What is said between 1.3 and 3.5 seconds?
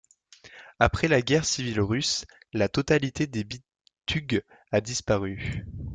civile russe, la totalité des